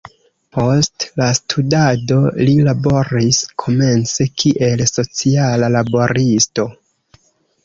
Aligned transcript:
Post 0.55 1.03
la 1.21 1.25
studado, 1.39 2.17
li 2.47 2.55
laboris 2.69 3.43
komence 3.65 4.27
kiel 4.45 4.85
sociala 4.95 5.71
laboristo. 5.77 6.67